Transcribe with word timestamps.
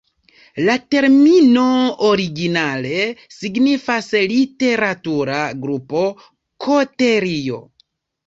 La 0.67 0.75
termino 0.93 1.65
originale 2.13 3.03
signifas 3.35 4.09
"literatura 4.31 5.37
grupo","koterio". 5.67 7.61